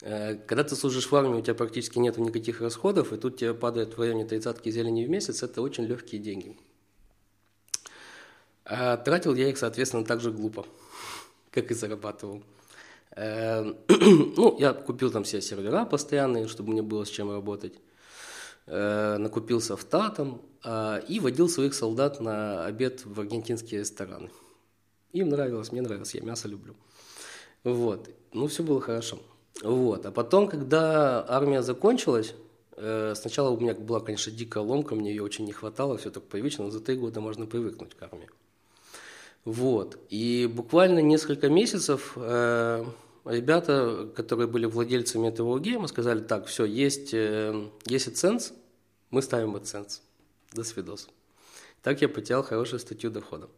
[0.00, 3.52] Э, когда ты служишь в армии, у тебя практически нет никаких расходов, и тут тебе
[3.52, 6.58] падает в районе тридцатки зелени в месяц, это очень легкие деньги.
[8.64, 10.64] А тратил я их, соответственно, так же глупо,
[11.50, 12.42] как и зарабатывал.
[13.16, 13.62] Э,
[14.36, 17.74] ну, я купил там все сервера постоянные, чтобы мне было с чем работать.
[18.66, 20.42] Э, накупил софта там
[21.08, 24.28] и водил своих солдат на обед в аргентинские рестораны.
[25.12, 26.74] Им нравилось, мне нравилось, я мясо люблю.
[27.64, 28.10] Вот.
[28.32, 29.18] Ну, все было хорошо.
[29.62, 30.06] Вот.
[30.06, 32.34] А потом, когда армия закончилась,
[32.76, 36.24] э, сначала у меня была, конечно, дикая ломка, мне ее очень не хватало, все так
[36.24, 38.28] привычно, но за три года можно привыкнуть к армии.
[39.44, 39.98] Вот.
[40.10, 42.84] И буквально несколько месяцев э,
[43.24, 48.52] ребята, которые были владельцами этого гейма, сказали, так, все, есть, э, есть AdSense,
[49.10, 50.00] мы ставим AdSense.
[50.52, 51.08] До свидос.
[51.82, 53.48] Так я потерял хорошую статью дохода.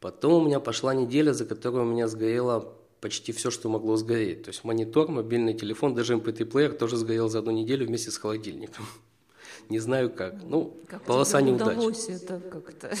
[0.00, 4.44] Потом у меня пошла неделя, за которую у меня сгорело почти все, что могло сгореть.
[4.44, 8.18] То есть монитор, мобильный телефон, даже MP3-плеер эм тоже сгорел за одну неделю вместе с
[8.18, 8.86] холодильником.
[9.68, 10.42] Не знаю как.
[10.42, 11.76] Ну, как полоса неудач.
[11.76, 12.94] удалось это как-то?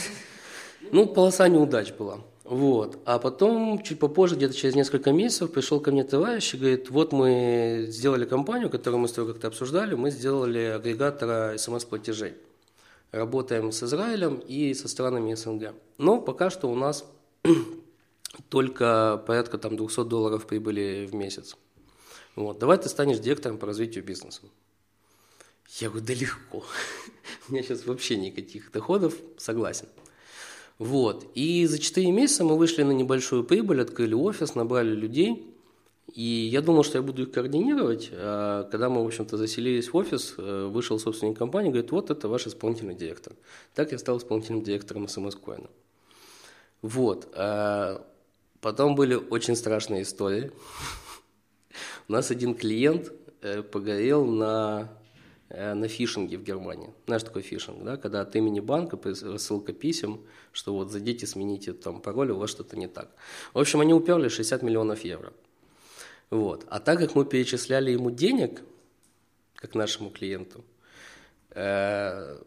[0.92, 2.20] Ну, полоса неудач была.
[2.44, 2.98] Вот.
[3.04, 7.12] А потом, чуть попозже, где-то через несколько месяцев, пришел ко мне товарищ и говорит, вот
[7.12, 12.34] мы сделали компанию, которую мы с тобой как-то обсуждали, мы сделали агрегатора смс-платежей.
[13.10, 15.74] Работаем с Израилем и со странами СНГ.
[15.98, 17.04] Но пока что у нас
[18.48, 21.56] только порядка там 200 долларов прибыли в месяц.
[22.36, 22.58] Вот.
[22.58, 24.42] Давай ты станешь директором по развитию бизнеса.
[25.80, 26.64] Я говорю, да легко.
[27.48, 29.88] У меня сейчас вообще никаких доходов, согласен.
[30.78, 31.26] Вот.
[31.34, 35.52] И за 4 месяца мы вышли на небольшую прибыль, открыли офис, набрали людей.
[36.12, 38.10] И я думал, что я буду их координировать.
[38.12, 42.28] А когда мы, в общем-то, заселились в офис, э, вышел собственник компании, говорит, вот это
[42.28, 43.34] ваш исполнительный директор.
[43.74, 45.68] Так я стал исполнительным директором СМС Коина.
[46.82, 47.28] Вот.
[47.34, 48.06] А
[48.66, 50.50] Потом были очень страшные истории.
[52.08, 54.88] У нас один клиент э, погорел на,
[55.48, 56.90] на фишинге в Германии.
[57.06, 57.96] Знаешь, такой фишинг, да?
[57.96, 60.20] Когда от имени банка рассылка писем,
[60.52, 63.10] что вот зайдите, смените там пароль, у вас что-то не так.
[63.54, 65.32] В общем, они уперли 60 миллионов евро.
[66.30, 66.66] Вот.
[66.68, 68.62] А так как мы перечисляли ему денег,
[69.54, 70.64] как нашему клиенту,
[71.50, 72.38] э,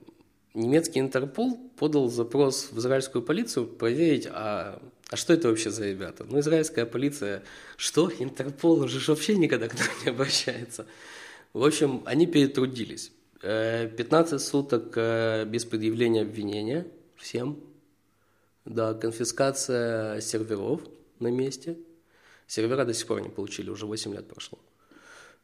[0.53, 6.25] немецкий Интерпол подал запрос в израильскую полицию проверить, а, а что это вообще за ребята?
[6.27, 7.43] Ну, израильская полиция,
[7.77, 8.11] что?
[8.11, 10.85] Интерпол, он же вообще никогда к нам не обращается.
[11.53, 13.11] В общем, они перетрудились.
[13.41, 17.59] 15 э, суток э, без предъявления обвинения всем.
[18.65, 20.81] Да, конфискация серверов
[21.19, 21.77] на месте.
[22.45, 24.59] Сервера до сих пор не получили, уже 8 лет прошло.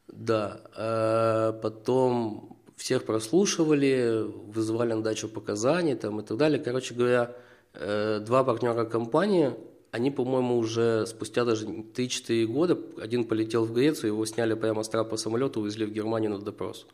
[0.07, 6.59] Да, э, потом всех прослушивали, вызывали на дачу показаний там, и так далее.
[6.59, 7.35] Короче говоря,
[7.73, 9.53] два партнера компании,
[9.95, 14.89] они, по-моему, уже спустя даже 3-4 года, один полетел в Грецию, его сняли прямо с
[14.89, 16.85] трапа самолета, увезли в Германию на допрос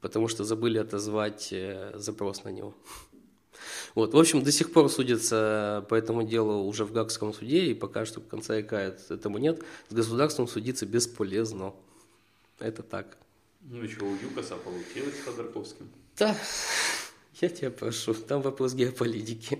[0.00, 2.74] потому что забыли отозвать э, запрос на него.
[3.94, 7.74] Вот, в общем, до сих пор судится по этому делу уже в Гагском суде, и
[7.74, 9.62] пока что конца и кает этому нет.
[9.88, 11.74] С государством судиться бесполезно.
[12.60, 13.16] Это так.
[13.62, 15.88] Ну и что, у ЮКОСа получилось с Ходорковским?
[16.18, 16.36] Да,
[17.40, 19.58] я тебя прошу, там вопрос геополитики.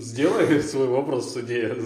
[0.00, 1.76] Сделай свой вопрос в суде.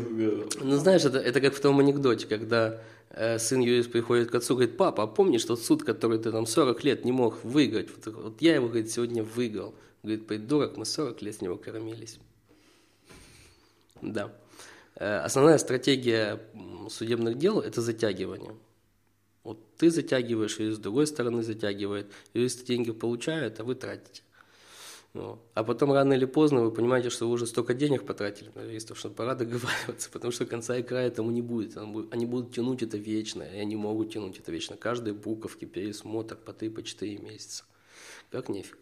[0.61, 2.81] Ну, знаешь, это, это как в том анекдоте, когда
[3.15, 6.47] Э, сын юрист приходит к отцу, говорит, папа, а помнишь тот суд, который ты там
[6.47, 7.91] 40 лет не мог выиграть?
[7.95, 9.75] Вот, вот я его, говорит, сегодня выиграл.
[10.03, 12.19] Говорит, придурок, мы 40 лет с него кормились.
[14.01, 14.33] Да.
[14.97, 16.41] Э, основная стратегия
[16.89, 18.57] судебных дел– это затягивание.
[19.45, 22.11] Вот ты затягиваешь, и с другой стороны затягивает.
[22.33, 24.23] Юристы деньги получают, а вы тратите.
[25.15, 28.63] Ну, а потом рано или поздно вы понимаете, что вы уже столько денег потратили на
[28.63, 31.77] юристов, что пора договариваться, потому что конца и края этому не будет.
[32.11, 34.77] Они будут тянуть это вечно, и они могут тянуть это вечно.
[34.77, 37.65] Каждой буковки пересмотр по 3 по 4 месяца.
[38.31, 38.79] Как нефиг.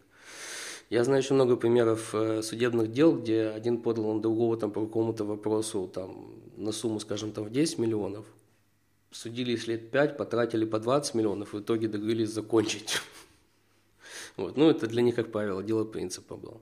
[0.89, 4.85] Я знаю еще много примеров э, судебных дел, где один подал на другого там, по
[4.85, 8.25] какому-то вопросу там, на сумму, скажем, там, в 10 миллионов.
[9.09, 13.01] Судились лет 5, потратили по 20 миллионов, в итоге договорились закончить.
[14.37, 14.57] Вот.
[14.57, 16.57] Ну, это для них, как правило, дело принципа было.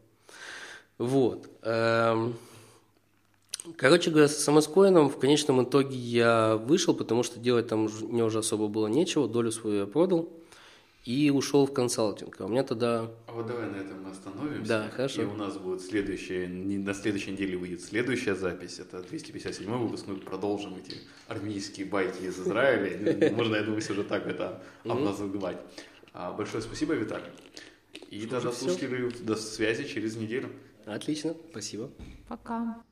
[0.97, 1.49] Вот.
[1.61, 2.35] Эм,
[3.77, 8.39] короче говоря, с Самоскоином в конечном итоге я вышел, потому что делать там мне уже
[8.39, 10.29] особо было нечего, долю свою я продал
[11.05, 12.39] и ушел в консалтинг.
[12.41, 13.09] А у меня тогда...
[13.27, 14.67] А вот давай на этом мы остановимся.
[14.67, 15.21] Да, хорошо.
[15.21, 20.17] И у нас будет следующая, на следующей неделе выйдет следующая запись, это 257 выпуск, мы
[20.17, 20.97] продолжим эти
[21.27, 23.31] армейские байки из Израиля.
[23.35, 25.57] Можно, я думаю, уже так это обназывать.
[26.13, 27.31] А, большое спасибо, Виталий.
[28.11, 28.51] И до, до,
[29.23, 30.49] до связи через неделю.
[30.85, 31.91] Отлично, спасибо.
[32.27, 32.83] Пока.